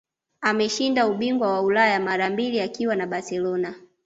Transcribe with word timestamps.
Ameshinda 0.41 1.07
ubingwa 1.07 1.47
wa 1.51 1.61
Ulaya 1.61 1.99
mara 1.99 2.29
mbili 2.29 2.61
akiwa 2.61 2.95
na 2.95 3.07
Barcelona 3.07 3.75